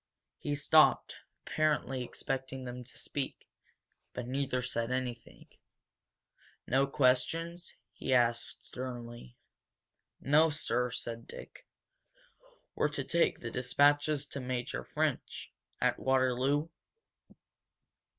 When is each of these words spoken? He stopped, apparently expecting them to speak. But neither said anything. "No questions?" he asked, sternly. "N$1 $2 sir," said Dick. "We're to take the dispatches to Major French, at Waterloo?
He 0.39 0.55
stopped, 0.55 1.13
apparently 1.45 2.03
expecting 2.03 2.65
them 2.65 2.83
to 2.83 2.97
speak. 2.97 3.47
But 4.13 4.25
neither 4.25 4.63
said 4.63 4.89
anything. 4.89 5.47
"No 6.65 6.87
questions?" 6.87 7.75
he 7.93 8.11
asked, 8.11 8.65
sternly. 8.65 9.37
"N$1 10.19 10.47
$2 10.49 10.53
sir," 10.55 10.89
said 10.89 11.27
Dick. 11.27 11.67
"We're 12.73 12.89
to 12.89 13.03
take 13.03 13.41
the 13.41 13.51
dispatches 13.51 14.25
to 14.29 14.39
Major 14.39 14.83
French, 14.83 15.51
at 15.79 15.99
Waterloo? 15.99 16.69